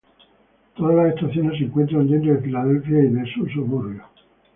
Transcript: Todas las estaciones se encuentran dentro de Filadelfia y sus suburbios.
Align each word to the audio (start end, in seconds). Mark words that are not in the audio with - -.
Todas 0.75 0.95
las 0.95 1.13
estaciones 1.13 1.59
se 1.59 1.65
encuentran 1.65 2.09
dentro 2.09 2.33
de 2.33 2.41
Filadelfia 2.41 3.03
y 3.03 3.31
sus 3.35 3.51
suburbios. 3.51 4.07